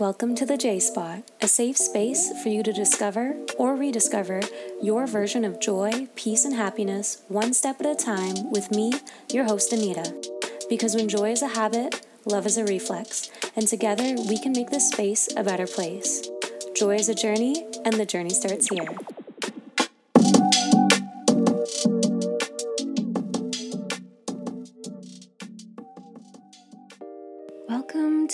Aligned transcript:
Welcome 0.00 0.34
to 0.36 0.46
the 0.46 0.56
J 0.56 0.80
Spot, 0.80 1.30
a 1.42 1.46
safe 1.46 1.76
space 1.76 2.32
for 2.42 2.48
you 2.48 2.62
to 2.62 2.72
discover 2.72 3.36
or 3.58 3.76
rediscover 3.76 4.40
your 4.80 5.06
version 5.06 5.44
of 5.44 5.60
joy, 5.60 6.08
peace, 6.16 6.46
and 6.46 6.54
happiness 6.54 7.20
one 7.28 7.52
step 7.52 7.80
at 7.80 7.86
a 7.86 7.94
time 7.94 8.50
with 8.50 8.70
me, 8.70 8.94
your 9.30 9.44
host, 9.44 9.74
Anita. 9.74 10.10
Because 10.70 10.94
when 10.94 11.06
joy 11.06 11.32
is 11.32 11.42
a 11.42 11.48
habit, 11.48 12.06
love 12.24 12.46
is 12.46 12.56
a 12.56 12.64
reflex, 12.64 13.30
and 13.54 13.68
together 13.68 14.14
we 14.26 14.38
can 14.38 14.52
make 14.52 14.70
this 14.70 14.88
space 14.88 15.28
a 15.36 15.44
better 15.44 15.66
place. 15.66 16.26
Joy 16.74 16.94
is 16.94 17.10
a 17.10 17.14
journey, 17.14 17.66
and 17.84 17.92
the 17.92 18.06
journey 18.06 18.30
starts 18.30 18.70
here. 18.70 18.88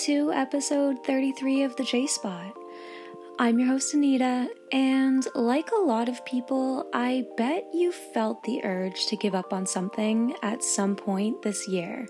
To 0.07 0.31
episode 0.31 1.03
33 1.05 1.63
of 1.63 1.75
the 1.75 1.83
J 1.83 2.07
Spot. 2.07 2.55
I'm 3.39 3.59
your 3.59 3.67
host, 3.67 3.93
Anita, 3.93 4.47
and 4.71 5.27
like 5.35 5.69
a 5.71 5.81
lot 5.83 6.07
of 6.07 6.23
people, 6.23 6.87
I 6.93 7.25
bet 7.35 7.65
you 7.73 7.91
felt 7.91 8.41
the 8.43 8.63
urge 8.63 9.07
to 9.07 9.17
give 9.17 9.35
up 9.35 9.51
on 9.51 9.65
something 9.65 10.33
at 10.41 10.63
some 10.63 10.95
point 10.95 11.41
this 11.41 11.67
year. 11.67 12.07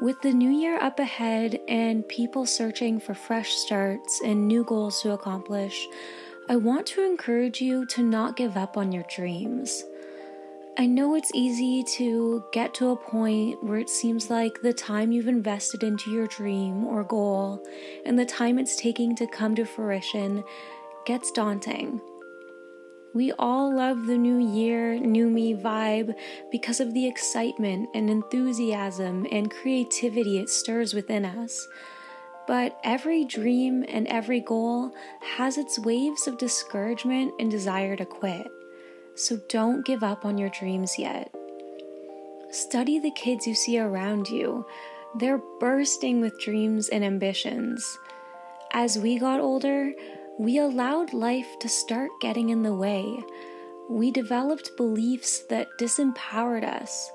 With 0.00 0.22
the 0.22 0.32
new 0.32 0.48
year 0.48 0.80
up 0.80 0.98
ahead 0.98 1.60
and 1.68 2.08
people 2.08 2.46
searching 2.46 2.98
for 2.98 3.12
fresh 3.12 3.50
starts 3.50 4.22
and 4.24 4.48
new 4.48 4.64
goals 4.64 5.02
to 5.02 5.12
accomplish, 5.12 5.86
I 6.48 6.56
want 6.56 6.86
to 6.86 7.04
encourage 7.04 7.60
you 7.60 7.84
to 7.88 8.02
not 8.02 8.36
give 8.36 8.56
up 8.56 8.78
on 8.78 8.90
your 8.90 9.04
dreams. 9.14 9.84
I 10.78 10.84
know 10.84 11.14
it's 11.14 11.30
easy 11.32 11.82
to 11.96 12.44
get 12.52 12.74
to 12.74 12.90
a 12.90 12.96
point 12.96 13.64
where 13.64 13.78
it 13.78 13.88
seems 13.88 14.28
like 14.28 14.60
the 14.60 14.74
time 14.74 15.10
you've 15.10 15.26
invested 15.26 15.82
into 15.82 16.10
your 16.10 16.26
dream 16.26 16.84
or 16.84 17.02
goal 17.02 17.66
and 18.04 18.18
the 18.18 18.26
time 18.26 18.58
it's 18.58 18.76
taking 18.76 19.16
to 19.16 19.26
come 19.26 19.54
to 19.54 19.64
fruition 19.64 20.44
gets 21.06 21.30
daunting. 21.30 21.98
We 23.14 23.32
all 23.38 23.74
love 23.74 24.04
the 24.04 24.18
new 24.18 24.36
year, 24.36 24.98
new 24.98 25.30
me 25.30 25.54
vibe 25.54 26.14
because 26.52 26.80
of 26.80 26.92
the 26.92 27.06
excitement 27.06 27.88
and 27.94 28.10
enthusiasm 28.10 29.26
and 29.32 29.50
creativity 29.50 30.38
it 30.38 30.50
stirs 30.50 30.92
within 30.92 31.24
us. 31.24 31.66
But 32.46 32.78
every 32.84 33.24
dream 33.24 33.82
and 33.88 34.06
every 34.08 34.40
goal 34.40 34.92
has 35.36 35.56
its 35.56 35.78
waves 35.78 36.26
of 36.26 36.36
discouragement 36.36 37.32
and 37.40 37.50
desire 37.50 37.96
to 37.96 38.04
quit. 38.04 38.46
So 39.16 39.40
don't 39.48 39.84
give 39.84 40.02
up 40.02 40.24
on 40.24 40.36
your 40.36 40.50
dreams 40.50 40.98
yet. 40.98 41.34
Study 42.50 42.98
the 42.98 43.10
kids 43.10 43.46
you 43.46 43.54
see 43.54 43.78
around 43.78 44.28
you. 44.28 44.66
They're 45.18 45.40
bursting 45.58 46.20
with 46.20 46.38
dreams 46.38 46.90
and 46.90 47.02
ambitions. 47.02 47.98
As 48.72 48.98
we 48.98 49.18
got 49.18 49.40
older, 49.40 49.92
we 50.38 50.58
allowed 50.58 51.14
life 51.14 51.58
to 51.60 51.68
start 51.68 52.10
getting 52.20 52.50
in 52.50 52.62
the 52.62 52.74
way. 52.74 53.18
We 53.88 54.10
developed 54.10 54.76
beliefs 54.76 55.40
that 55.48 55.68
disempowered 55.80 56.64
us. 56.64 57.10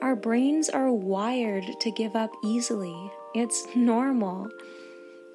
Our 0.00 0.16
brains 0.16 0.70
are 0.70 0.92
wired 0.92 1.64
to 1.80 1.90
give 1.90 2.16
up 2.16 2.30
easily. 2.42 3.12
It's 3.34 3.66
normal. 3.76 4.48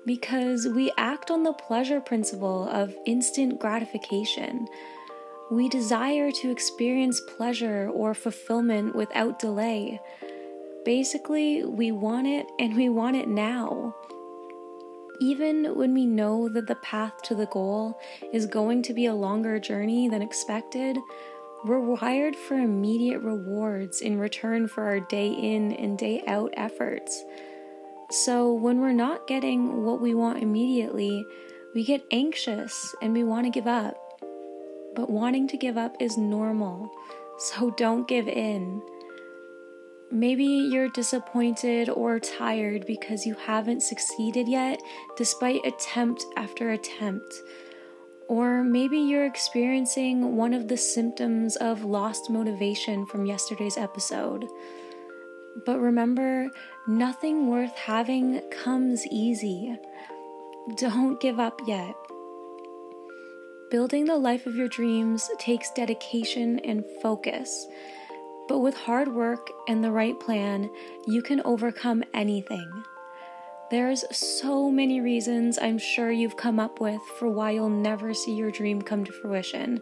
Because 0.08 0.68
we 0.68 0.92
act 0.98 1.30
on 1.30 1.44
the 1.44 1.54
pleasure 1.54 2.02
principle 2.02 2.68
of 2.70 2.96
instant 3.06 3.60
gratification. 3.60 4.68
We 5.52 5.70
desire 5.70 6.32
to 6.32 6.52
experience 6.52 7.20
pleasure 7.20 7.90
or 7.90 8.14
fulfillment 8.14 8.96
without 8.96 9.40
delay. 9.40 10.00
Basically, 10.86 11.64
we 11.64 11.92
want 11.92 12.28
it 12.28 12.48
and 12.60 12.76
we 12.76 12.90
want 12.90 13.18
it 13.18 13.28
now. 13.28 13.96
Even 15.22 15.76
when 15.76 15.94
we 15.94 16.06
know 16.06 16.50
that 16.50 16.68
the 16.68 16.76
path 16.76 17.22
to 17.24 17.36
the 17.36 17.46
goal 17.48 18.00
is 18.32 18.46
going 18.46 18.82
to 18.84 18.94
be 18.94 19.06
a 19.06 19.14
longer 19.14 19.60
journey 19.60 20.10
than 20.10 20.22
expected, 20.22 20.98
we're 21.66 21.80
wired 21.80 22.36
for 22.36 22.56
immediate 22.56 23.20
rewards 23.20 24.02
in 24.02 24.20
return 24.20 24.68
for 24.68 24.84
our 24.84 25.00
day 25.00 25.30
in 25.30 25.74
and 25.74 25.98
day 25.98 26.24
out 26.28 26.54
efforts. 26.58 27.24
So, 28.10 28.54
when 28.54 28.80
we're 28.80 28.92
not 28.92 29.28
getting 29.28 29.84
what 29.84 30.02
we 30.02 30.14
want 30.14 30.44
immediately, 30.44 31.26
we 31.74 31.86
get 31.86 32.04
anxious 32.12 32.94
and 33.02 33.14
we 33.14 33.24
want 33.24 33.46
to 33.46 33.50
give 33.50 33.68
up 33.68 34.13
but 34.96 35.10
wanting 35.10 35.48
to 35.50 35.58
give 35.58 35.78
up 35.78 35.96
is 36.00 36.18
normal, 36.18 36.90
so 37.38 37.72
don't 37.72 38.08
give 38.08 38.28
in. 38.28 38.82
Maybe 40.12 40.46
you're 40.46 40.90
disappointed 40.90 41.90
or 41.90 42.20
tired 42.20 42.86
because 42.86 43.26
you 43.26 43.34
haven't 43.34 43.82
succeeded 43.82 44.48
yet, 44.48 44.80
despite 45.18 45.66
attempt 45.66 46.24
after 46.38 46.72
attempt. 46.72 47.34
Or 48.28 48.64
maybe 48.64 49.00
you're 49.00 49.26
experiencing 49.26 50.38
one 50.38 50.54
of 50.54 50.68
the 50.68 50.78
symptoms 50.78 51.56
of 51.56 51.84
lost 51.84 52.30
motivation 52.30 53.06
from 53.08 53.26
yesterday's 53.26 53.78
episode. 53.78 54.46
But 55.66 55.80
remember, 55.80 56.50
nothing 56.88 57.48
worth 57.48 57.76
having 57.76 58.42
comes 58.52 59.06
easy. 59.08 59.78
Don't 60.78 61.20
give 61.20 61.40
up 61.40 61.60
yet. 61.68 61.96
Building 63.74 64.06
the 64.06 64.18
life 64.18 64.46
of 64.46 64.56
your 64.56 64.68
dreams 64.68 65.32
takes 65.40 65.72
dedication 65.72 66.60
and 66.60 66.86
focus. 67.02 67.66
But 68.48 68.60
with 68.60 68.76
hard 68.76 69.08
work 69.08 69.50
and 69.68 69.84
the 69.84 69.90
right 69.90 70.20
plan, 70.20 70.70
you 71.08 71.24
can 71.24 71.42
overcome 71.44 72.04
anything. 72.14 72.70
There's 73.72 74.06
so 74.16 74.70
many 74.70 75.02
reasons 75.02 75.58
I'm 75.58 75.80
sure 75.80 76.12
you've 76.12 76.38
come 76.38 76.60
up 76.60 76.80
with 76.80 77.02
for 77.18 77.28
why 77.30 77.50
you'll 77.50 77.70
never 77.70 78.14
see 78.14 78.36
your 78.36 78.52
dream 78.52 78.80
come 78.80 79.06
to 79.06 79.12
fruition, 79.12 79.82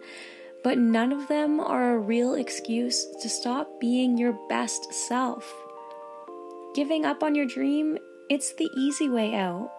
but 0.63 0.77
none 0.77 1.11
of 1.11 1.27
them 1.27 1.59
are 1.59 1.95
a 1.95 1.99
real 1.99 2.35
excuse 2.35 3.05
to 3.21 3.27
stop 3.27 3.81
being 3.81 4.17
your 4.17 4.39
best 4.47 4.93
self. 4.93 5.53
Giving 6.75 7.03
up 7.03 7.23
on 7.23 7.35
your 7.35 7.45
dream, 7.45 7.97
it's 8.29 8.53
the 8.53 8.69
easy 8.77 9.09
way 9.09 9.35
out. 9.35 9.69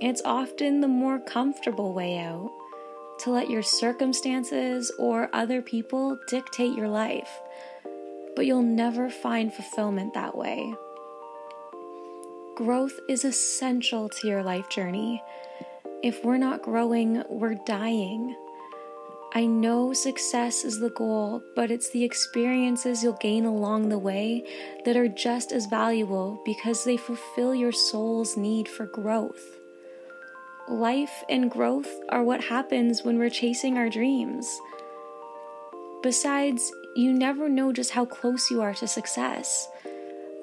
It's 0.00 0.22
often 0.24 0.80
the 0.80 0.88
more 0.88 1.18
comfortable 1.18 1.92
way 1.92 2.16
out 2.16 2.50
to 3.20 3.30
let 3.30 3.50
your 3.50 3.62
circumstances 3.62 4.90
or 4.98 5.30
other 5.32 5.62
people 5.62 6.18
dictate 6.28 6.76
your 6.76 6.88
life, 6.88 7.40
but 8.34 8.46
you'll 8.46 8.62
never 8.62 9.08
find 9.10 9.52
fulfillment 9.52 10.14
that 10.14 10.36
way. 10.36 10.74
Growth 12.56 12.98
is 13.08 13.24
essential 13.24 14.08
to 14.08 14.28
your 14.28 14.42
life 14.42 14.68
journey. 14.68 15.22
If 16.02 16.24
we're 16.24 16.38
not 16.38 16.62
growing, 16.62 17.22
we're 17.28 17.58
dying. 17.66 18.34
I 19.34 19.44
know 19.44 19.92
success 19.92 20.64
is 20.64 20.80
the 20.80 20.90
goal, 20.90 21.42
but 21.54 21.70
it's 21.70 21.90
the 21.90 22.04
experiences 22.04 23.02
you'll 23.02 23.14
gain 23.14 23.44
along 23.44 23.88
the 23.88 23.98
way 23.98 24.44
that 24.84 24.96
are 24.96 25.08
just 25.08 25.52
as 25.52 25.66
valuable 25.66 26.40
because 26.44 26.84
they 26.84 26.96
fulfill 26.96 27.54
your 27.54 27.72
soul's 27.72 28.36
need 28.36 28.68
for 28.68 28.86
growth 28.86 29.58
life 30.68 31.24
and 31.28 31.50
growth 31.50 31.88
are 32.08 32.22
what 32.22 32.44
happens 32.44 33.02
when 33.02 33.18
we're 33.18 33.30
chasing 33.30 33.76
our 33.76 33.88
dreams. 33.88 34.60
Besides, 36.02 36.72
you 36.94 37.12
never 37.12 37.48
know 37.48 37.72
just 37.72 37.90
how 37.90 38.04
close 38.04 38.50
you 38.50 38.62
are 38.62 38.74
to 38.74 38.86
success. 38.86 39.68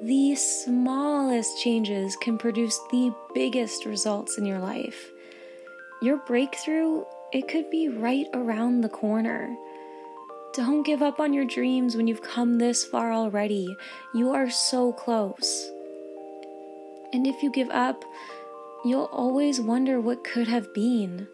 The 0.02 0.36
smallest 0.36 1.62
changes 1.62 2.16
can 2.18 2.38
produce 2.38 2.78
the 2.92 3.14
biggest 3.34 3.86
results 3.86 4.38
in 4.38 4.46
your 4.46 4.60
life. 4.60 5.12
Your 6.02 6.18
breakthrough, 6.18 7.06
it 7.32 7.48
could 7.48 7.70
be 7.70 7.88
right 7.88 8.28
around 8.34 8.82
the 8.82 8.90
corner. 8.90 9.56
Don't 10.54 10.84
give 10.84 11.02
up 11.02 11.20
on 11.20 11.34
your 11.34 11.46
dreams 11.46 11.96
when 11.96 12.08
you've 12.08 12.22
come 12.22 12.58
this 12.58 12.84
far 12.84 13.12
already. 13.12 13.76
You 14.14 14.32
are 14.32 14.50
so 14.50 14.92
close. 14.94 15.72
And 17.14 17.26
if 17.26 17.42
you 17.42 17.52
give 17.52 17.70
up, 17.70 18.04
you'll 18.84 19.10
always 19.12 19.62
wonder 19.62 20.00
what 20.00 20.24
could 20.24 20.48
have 20.48 20.74
been. 20.74 21.28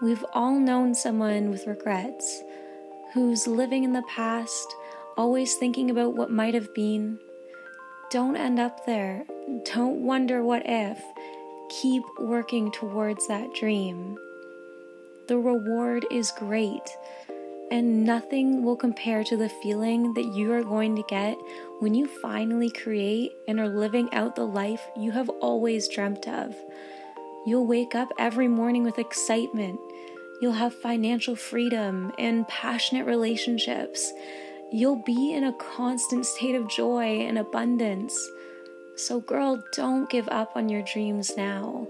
We've 0.00 0.24
all 0.32 0.58
known 0.58 0.94
someone 0.94 1.50
with 1.50 1.66
regrets, 1.66 2.42
who's 3.12 3.46
living 3.46 3.84
in 3.84 3.92
the 3.92 4.04
past, 4.08 4.74
always 5.16 5.56
thinking 5.56 5.90
about 5.90 6.14
what 6.14 6.30
might 6.30 6.54
have 6.54 6.72
been. 6.74 7.18
Don't 8.10 8.36
end 8.36 8.58
up 8.58 8.86
there. 8.86 9.24
Don't 9.64 10.04
wonder 10.04 10.42
what 10.42 10.62
if. 10.64 11.02
Keep 11.68 12.02
working 12.18 12.72
towards 12.72 13.26
that 13.28 13.52
dream. 13.54 14.16
The 15.28 15.38
reward 15.38 16.06
is 16.10 16.32
great 16.32 16.88
and 17.70 18.04
nothing 18.04 18.64
will 18.64 18.76
compare 18.76 19.22
to 19.24 19.36
the 19.36 19.48
feeling 19.48 20.12
that 20.14 20.26
you 20.26 20.52
are 20.52 20.64
going 20.64 20.96
to 20.96 21.04
get 21.08 21.36
when 21.78 21.94
you 21.94 22.06
finally 22.06 22.70
create 22.70 23.32
and 23.46 23.60
are 23.60 23.68
living 23.68 24.12
out 24.12 24.34
the 24.34 24.44
life 24.44 24.82
you 24.96 25.12
have 25.12 25.28
always 25.28 25.88
dreamt 25.88 26.26
of. 26.26 26.54
You'll 27.46 27.66
wake 27.66 27.94
up 27.94 28.08
every 28.18 28.48
morning 28.48 28.82
with 28.82 28.98
excitement. 28.98 29.78
You'll 30.40 30.52
have 30.52 30.74
financial 30.74 31.36
freedom 31.36 32.12
and 32.18 32.46
passionate 32.48 33.06
relationships. 33.06 34.12
You'll 34.72 35.02
be 35.04 35.32
in 35.34 35.44
a 35.44 35.52
constant 35.54 36.26
state 36.26 36.54
of 36.54 36.68
joy 36.68 37.20
and 37.20 37.38
abundance. 37.38 38.18
So, 38.96 39.20
girl, 39.20 39.62
don't 39.74 40.10
give 40.10 40.28
up 40.28 40.52
on 40.56 40.68
your 40.68 40.82
dreams 40.82 41.36
now. 41.36 41.86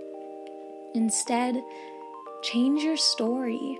Instead, 0.94 1.62
change 2.42 2.82
your 2.82 2.96
story. 2.96 3.78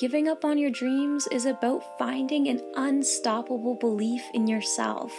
Giving 0.00 0.28
up 0.28 0.46
on 0.46 0.56
your 0.56 0.70
dreams 0.70 1.28
is 1.30 1.44
about 1.44 1.98
finding 1.98 2.48
an 2.48 2.62
unstoppable 2.74 3.74
belief 3.74 4.22
in 4.32 4.46
yourself. 4.46 5.12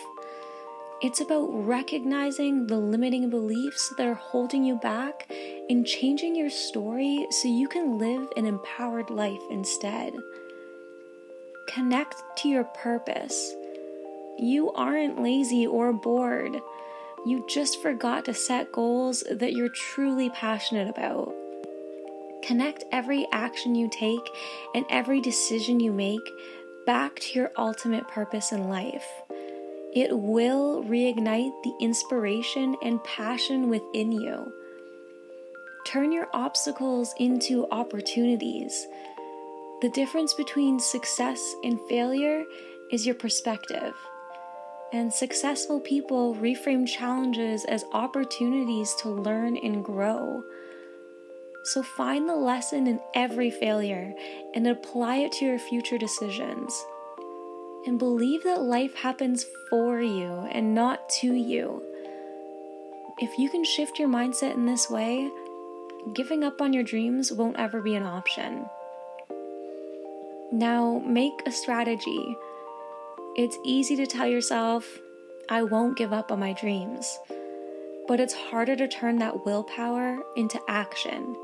It's 1.04 1.22
about 1.22 1.50
recognizing 1.52 2.66
the 2.66 2.78
limiting 2.78 3.30
beliefs 3.30 3.94
that 3.96 4.08
are 4.08 4.16
holding 4.16 4.64
you 4.64 4.78
back 4.78 5.32
and 5.70 5.86
changing 5.86 6.36
your 6.36 6.50
story 6.50 7.28
so 7.30 7.48
you 7.48 7.68
can 7.68 8.00
live 8.00 8.28
an 8.36 8.48
empowered 8.48 9.12
life 9.12 9.44
instead. 9.52 10.16
Connect 11.68 12.16
to 12.38 12.50
your 12.50 12.64
purpose. 12.64 13.54
You 14.40 14.72
aren't 14.72 15.22
lazy 15.22 15.68
or 15.68 15.94
bored. 15.94 16.60
You 17.24 17.46
just 17.48 17.84
forgot 17.84 18.26
to 18.26 18.34
set 18.34 18.72
goals 18.72 19.24
that 19.30 19.54
you're 19.54 19.70
truly 19.70 20.32
passionate 20.32 20.90
about. 20.90 21.36
Connect 22.44 22.84
every 22.92 23.28
action 23.32 23.76
you 23.76 23.90
take 23.90 24.30
and 24.74 24.86
every 24.90 25.22
decision 25.22 25.80
you 25.80 25.92
make 25.92 26.32
back 26.86 27.20
to 27.20 27.40
your 27.40 27.52
ultimate 27.58 28.08
purpose 28.08 28.52
in 28.52 28.68
life. 28.68 29.06
It 29.94 30.18
will 30.18 30.84
reignite 30.84 31.52
the 31.64 31.74
inspiration 31.80 32.76
and 32.82 33.04
passion 33.04 33.70
within 33.70 34.12
you. 34.12 34.54
Turn 35.86 36.12
your 36.12 36.30
obstacles 36.34 37.14
into 37.18 37.68
opportunities. 37.72 38.88
The 39.82 39.90
difference 39.90 40.34
between 40.34 40.80
success 40.80 41.56
and 41.64 41.80
failure 41.90 42.44
is 42.92 43.06
your 43.06 43.16
perspective. 43.16 43.94
And 44.94 45.12
successful 45.12 45.80
people 45.80 46.36
reframe 46.36 46.88
challenges 46.88 47.66
as 47.66 47.86
opportunities 47.94 48.94
to 49.02 49.10
learn 49.10 49.58
and 49.58 49.84
grow. 49.84 50.44
So 51.64 51.84
find 51.84 52.28
the 52.28 52.36
lesson 52.36 52.88
in 52.88 53.00
every 53.14 53.52
failure 53.52 54.14
and 54.56 54.68
apply 54.68 55.18
it 55.18 55.32
to 55.34 55.46
your 55.46 55.60
future 55.60 55.98
decisions. 55.98 56.86
And 57.86 58.00
believe 58.00 58.44
that 58.44 58.62
life 58.62 58.96
happens 58.96 59.46
for 59.70 60.02
you 60.02 60.48
and 60.52 60.74
not 60.74 61.10
to 61.22 61.34
you. 61.34 61.84
If 63.20 63.38
you 63.38 63.50
can 63.50 63.64
shift 63.64 64.00
your 64.00 64.10
mindset 64.10 64.56
in 64.56 64.66
this 64.66 64.90
way, 64.90 65.30
giving 66.14 66.44
up 66.44 66.62
on 66.62 66.74
your 66.74 66.84
dreams 66.84 67.32
won't 67.32 67.60
ever 67.60 67.82
be 67.82 67.96
an 67.96 68.04
option. 68.04 68.66
Now, 70.52 71.02
make 71.06 71.42
a 71.46 71.52
strategy. 71.52 72.36
It's 73.36 73.58
easy 73.64 73.96
to 73.98 74.08
tell 74.08 74.28
yourself, 74.28 75.00
I 75.48 75.62
won't 75.64 75.98
give 75.98 76.12
up 76.12 76.32
on 76.32 76.40
my 76.40 76.54
dreams. 76.54 77.20
But 78.08 78.20
it's 78.20 78.34
harder 78.34 78.76
to 78.76 78.88
turn 78.88 79.20
that 79.20 79.46
willpower 79.46 80.20
into 80.36 80.60
action. 80.68 81.36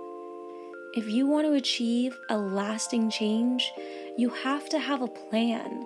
If 0.94 1.08
you 1.08 1.28
want 1.28 1.46
to 1.46 1.54
achieve 1.54 2.18
a 2.30 2.38
lasting 2.38 3.10
change, 3.10 3.72
you 4.18 4.30
have 4.30 4.70
to 4.70 4.80
have 4.80 5.02
a 5.02 5.08
plan. 5.08 5.86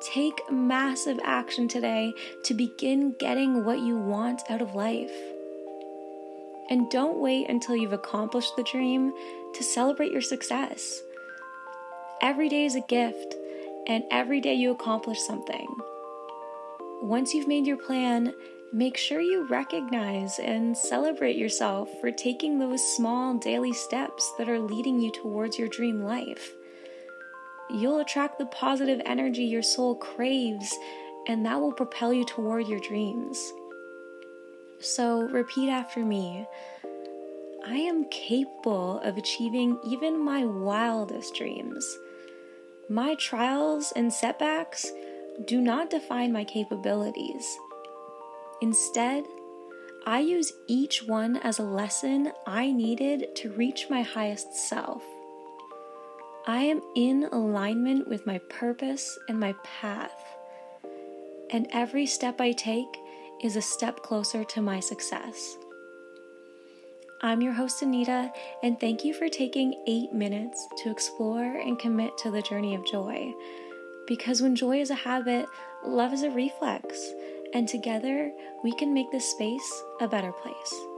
Take 0.00 0.40
massive 0.50 1.18
action 1.24 1.68
today 1.68 2.12
to 2.44 2.54
begin 2.54 3.14
getting 3.18 3.64
what 3.64 3.80
you 3.80 3.96
want 3.96 4.42
out 4.48 4.62
of 4.62 4.74
life. 4.74 5.12
And 6.70 6.90
don't 6.90 7.18
wait 7.18 7.48
until 7.48 7.76
you've 7.76 7.92
accomplished 7.92 8.54
the 8.56 8.62
dream 8.62 9.12
to 9.54 9.62
celebrate 9.64 10.12
your 10.12 10.22
success. 10.22 11.02
Every 12.22 12.48
day 12.48 12.64
is 12.64 12.76
a 12.76 12.80
gift, 12.80 13.34
and 13.86 14.04
every 14.10 14.40
day 14.40 14.54
you 14.54 14.70
accomplish 14.70 15.20
something. 15.20 15.66
Once 17.02 17.34
you've 17.34 17.48
made 17.48 17.66
your 17.66 17.76
plan, 17.76 18.32
make 18.72 18.96
sure 18.96 19.20
you 19.20 19.46
recognize 19.46 20.38
and 20.38 20.76
celebrate 20.76 21.36
yourself 21.36 21.88
for 22.00 22.10
taking 22.10 22.58
those 22.58 22.96
small 22.96 23.34
daily 23.34 23.72
steps 23.72 24.32
that 24.38 24.48
are 24.48 24.58
leading 24.58 25.00
you 25.00 25.10
towards 25.12 25.58
your 25.58 25.68
dream 25.68 26.02
life. 26.02 26.52
You'll 27.70 28.00
attract 28.00 28.38
the 28.38 28.46
positive 28.46 29.00
energy 29.06 29.44
your 29.44 29.62
soul 29.62 29.94
craves, 29.96 30.76
and 31.26 31.44
that 31.46 31.60
will 31.60 31.72
propel 31.72 32.12
you 32.12 32.24
toward 32.24 32.68
your 32.68 32.80
dreams. 32.80 33.52
So, 34.78 35.22
repeat 35.22 35.68
after 35.70 36.04
me 36.04 36.46
I 37.64 37.74
am 37.74 38.08
capable 38.10 39.00
of 39.00 39.16
achieving 39.16 39.78
even 39.84 40.22
my 40.22 40.44
wildest 40.44 41.34
dreams. 41.34 41.98
My 42.88 43.16
trials 43.16 43.92
and 43.96 44.12
setbacks 44.12 44.92
do 45.44 45.60
not 45.60 45.90
define 45.90 46.32
my 46.32 46.44
capabilities. 46.44 47.58
Instead, 48.62 49.24
I 50.06 50.20
use 50.20 50.52
each 50.66 51.02
one 51.02 51.36
as 51.38 51.58
a 51.58 51.64
lesson 51.64 52.32
I 52.46 52.70
needed 52.70 53.34
to 53.36 53.50
reach 53.50 53.90
my 53.90 54.02
highest 54.02 54.54
self. 54.54 55.04
I 56.46 56.62
am 56.62 56.80
in 56.94 57.24
alignment 57.32 58.08
with 58.08 58.24
my 58.24 58.38
purpose 58.48 59.18
and 59.28 59.38
my 59.38 59.54
path, 59.64 60.14
and 61.50 61.66
every 61.72 62.06
step 62.06 62.40
I 62.40 62.52
take 62.52 62.96
is 63.42 63.56
a 63.56 63.62
step 63.62 64.02
closer 64.02 64.44
to 64.44 64.62
my 64.62 64.80
success. 64.80 65.58
I'm 67.20 67.42
your 67.42 67.52
host, 67.52 67.82
Anita, 67.82 68.32
and 68.62 68.78
thank 68.78 69.04
you 69.04 69.12
for 69.12 69.28
taking 69.28 69.82
eight 69.86 70.12
minutes 70.12 70.66
to 70.82 70.90
explore 70.90 71.56
and 71.56 71.78
commit 71.78 72.16
to 72.18 72.30
the 72.30 72.42
journey 72.42 72.74
of 72.74 72.86
joy. 72.86 73.32
Because 74.06 74.40
when 74.40 74.54
joy 74.54 74.80
is 74.80 74.90
a 74.90 74.94
habit, 74.94 75.46
love 75.84 76.12
is 76.12 76.22
a 76.22 76.30
reflex 76.30 77.12
and 77.54 77.68
together 77.68 78.32
we 78.62 78.72
can 78.72 78.92
make 78.92 79.10
this 79.10 79.28
space 79.28 79.82
a 80.00 80.08
better 80.08 80.32
place. 80.32 80.95